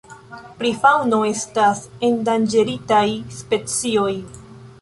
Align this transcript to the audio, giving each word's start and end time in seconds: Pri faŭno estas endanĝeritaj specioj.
Pri 0.61 0.71
faŭno 0.85 1.19
estas 1.31 1.83
endanĝeritaj 2.09 3.05
specioj. 3.43 4.11